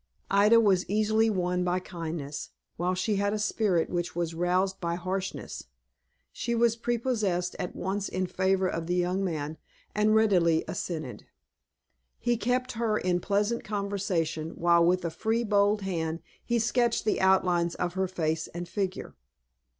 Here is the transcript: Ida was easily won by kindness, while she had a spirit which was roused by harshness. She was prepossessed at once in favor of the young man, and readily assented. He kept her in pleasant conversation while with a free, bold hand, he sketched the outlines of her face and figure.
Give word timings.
Ida 0.31 0.59
was 0.59 0.89
easily 0.89 1.29
won 1.29 1.63
by 1.63 1.79
kindness, 1.79 2.49
while 2.75 2.95
she 2.95 3.17
had 3.17 3.33
a 3.33 3.37
spirit 3.37 3.87
which 3.87 4.15
was 4.15 4.33
roused 4.33 4.79
by 4.81 4.95
harshness. 4.95 5.65
She 6.31 6.55
was 6.55 6.75
prepossessed 6.75 7.55
at 7.59 7.75
once 7.75 8.09
in 8.09 8.25
favor 8.25 8.67
of 8.67 8.87
the 8.87 8.95
young 8.95 9.23
man, 9.23 9.59
and 9.93 10.15
readily 10.15 10.63
assented. 10.67 11.27
He 12.17 12.35
kept 12.35 12.71
her 12.71 12.97
in 12.97 13.19
pleasant 13.19 13.63
conversation 13.63 14.53
while 14.55 14.83
with 14.83 15.05
a 15.05 15.11
free, 15.11 15.43
bold 15.43 15.83
hand, 15.83 16.21
he 16.43 16.57
sketched 16.57 17.05
the 17.05 17.21
outlines 17.21 17.75
of 17.75 17.93
her 17.93 18.07
face 18.07 18.47
and 18.55 18.67
figure. 18.67 19.13